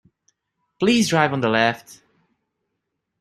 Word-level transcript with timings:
Please 0.79 1.09
drive 1.09 1.31
on 1.31 1.41
the 1.41 1.47
left. 1.47 2.01